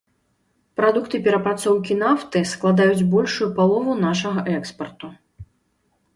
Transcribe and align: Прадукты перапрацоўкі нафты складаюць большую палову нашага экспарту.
Прадукты 0.79 1.19
перапрацоўкі 1.27 1.97
нафты 2.05 2.41
складаюць 2.53 3.07
большую 3.13 3.49
палову 3.61 3.91
нашага 4.09 4.49
экспарту. 4.59 5.07